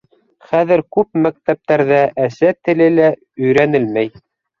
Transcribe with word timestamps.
Хәҙер 0.51 0.81
күп 0.95 1.19
мәктәптәрҙә 1.25 1.99
әсә 2.29 2.49
теле 2.69 2.87
лә 2.95 3.11
өйрәнелмәй. 3.45 4.11